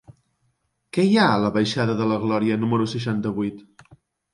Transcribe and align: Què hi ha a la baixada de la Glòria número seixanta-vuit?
Què 0.97 1.05
hi 1.09 1.13
ha 1.21 1.27
a 1.35 1.37
la 1.45 1.53
baixada 1.59 1.99
de 2.03 2.11
la 2.15 2.21
Glòria 2.27 2.61
número 2.67 2.93
seixanta-vuit? 2.99 3.67